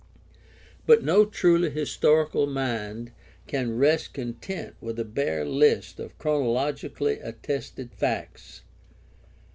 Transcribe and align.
But 0.87 1.03
no 1.03 1.25
truly 1.27 1.69
historical 1.69 2.47
mind 2.47 3.11
can 3.45 3.77
rest 3.77 4.15
content 4.15 4.73
with 4.81 4.97
a 4.97 5.05
bare 5.05 5.45
list 5.45 5.99
of 5.99 6.17
chronologically 6.17 7.19
attested 7.19 7.93
facts. 7.93 8.63